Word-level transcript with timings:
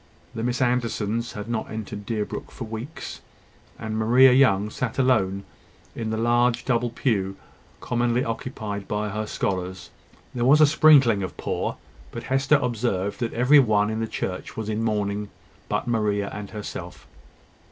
The 0.33 0.41
Miss 0.41 0.63
Andersons 0.63 1.33
had 1.33 1.47
not 1.47 1.69
entered 1.69 2.07
Deerbrook 2.07 2.49
for 2.49 2.63
weeks; 2.65 3.21
and 3.77 3.95
Maria 3.99 4.31
Young 4.31 4.71
sat 4.71 4.97
alone 4.97 5.43
in 5.95 6.09
the 6.09 6.17
large 6.17 6.65
double 6.65 6.89
pew 6.89 7.35
commonly 7.81 8.25
occupied 8.25 8.87
by 8.87 9.09
her 9.09 9.27
scholars. 9.27 9.91
There 10.33 10.43
was 10.43 10.59
a 10.59 10.65
sprinkling 10.65 11.21
of 11.21 11.37
poor; 11.37 11.77
but 12.09 12.23
Hester 12.23 12.55
observed 12.63 13.19
that 13.19 13.33
every 13.35 13.59
one 13.59 13.91
in 13.91 13.99
the 13.99 14.07
church 14.07 14.57
was 14.57 14.69
in 14.69 14.83
mourning 14.83 15.29
but 15.69 15.87
Maria 15.87 16.31
and 16.33 16.49
herself. 16.49 17.05